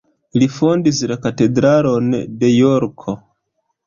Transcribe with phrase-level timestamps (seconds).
[0.43, 2.07] Li fondis la katedralon
[2.45, 3.15] de Jorko.